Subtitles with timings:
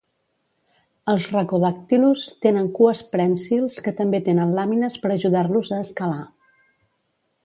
[1.11, 6.21] Els "Rhacodactylus" tenen cues prènsils que també tenen làmines per ajudar-los a escalar.